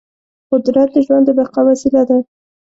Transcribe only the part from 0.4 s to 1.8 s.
قدرت د ژوند د بقا